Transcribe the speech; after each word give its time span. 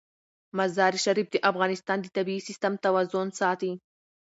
مزارشریف 0.57 1.27
د 1.31 1.35
افغانستان 1.51 1.97
د 2.01 2.07
طبعي 2.15 2.39
سیسټم 2.47 2.73
توازن 2.85 3.27
ساتي. 3.39 3.71